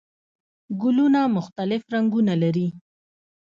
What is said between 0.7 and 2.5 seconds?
ګلونه مختلف رنګونه